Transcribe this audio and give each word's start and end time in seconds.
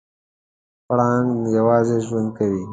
پړانګ 0.87 1.29
یوازې 1.57 1.97
ژوند 2.07 2.29
کوي. 2.37 2.65